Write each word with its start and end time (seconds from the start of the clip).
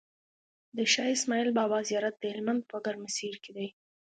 د 0.77 0.79
شاهاسماعيل 0.93 1.49
بابا 1.57 1.79
زيارت 1.89 2.15
دهلمند 2.23 2.61
په 2.71 2.77
ګرمسير 2.85 3.35
کی 3.43 3.51
دی 3.57 3.67